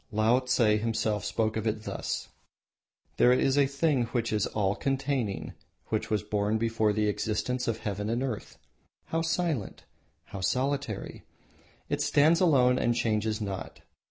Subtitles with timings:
[0.11, 2.29] Laotse himself spoke of it thus:
[3.17, 5.53] "There is a thing which is all containing,
[5.89, 8.57] which was born before the existence of Heaven and Earth.
[9.09, 9.83] How silent!
[10.23, 11.23] How solitary!
[11.87, 13.81] It stands alone and changes not.